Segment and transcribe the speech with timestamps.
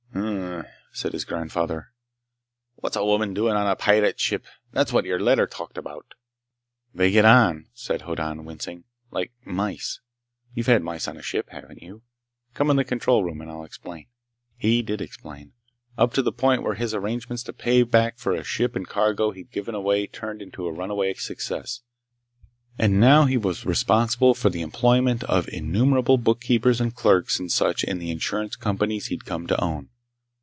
[0.13, 1.93] "Hm m m!" said his grandfather.
[2.75, 4.45] "What's a woman doing on a pirate ship?
[4.73, 6.05] That's what your letter talked about!"
[6.93, 10.01] "They get on," said Hoddan, wincing, "like mice.
[10.53, 12.01] You've had mice on a ship, haven't you?
[12.53, 14.07] Come in the control room and I'll explain."
[14.57, 15.53] He did explain,
[15.97, 19.31] up to the point where his arrangements to pay back for a ship and cargo
[19.31, 21.81] he'd given away turned into a runaway success,
[22.77, 27.85] and now he was responsible for the employment of innumerable bookkeepers and clerks and such
[27.85, 29.87] in the insurance companies he'd come to own.